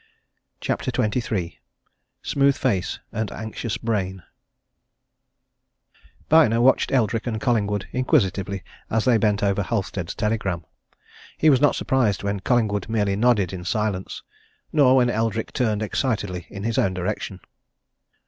CHAPTER 0.61 0.89
XXIII 0.89 1.59
SMOOTH 2.23 2.57
FACE 2.57 2.99
AND 3.11 3.31
ANXIOUS 3.31 3.77
BRAIN 3.77 4.23
Byner 6.27 6.59
watched 6.59 6.91
Eldrick 6.91 7.27
and 7.27 7.39
Collingwood 7.39 7.87
inquisitively 7.91 8.63
as 8.89 9.05
they 9.05 9.19
bent 9.19 9.43
over 9.43 9.61
Halstead's 9.61 10.15
telegram. 10.15 10.65
He 11.37 11.51
was 11.51 11.61
not 11.61 11.75
surprised 11.75 12.23
when 12.23 12.39
Collingwood 12.39 12.89
merely 12.89 13.15
nodded 13.15 13.53
in 13.53 13.63
silence 13.63 14.23
nor 14.73 14.95
when 14.95 15.11
Eldrick 15.11 15.53
turned 15.53 15.83
excitedly 15.83 16.47
in 16.49 16.63
his 16.63 16.79
own 16.79 16.95
direction. 16.95 17.39